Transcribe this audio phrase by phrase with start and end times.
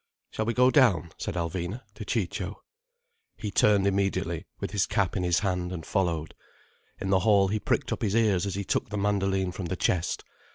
[0.31, 2.63] "Shall we go down?" said Alvina to Ciccio.
[3.37, 6.33] He turned immediately, with his cap in his hand, and followed.
[6.99, 9.75] In the hall he pricked up his ears as he took the mandoline from the
[9.75, 10.23] chest.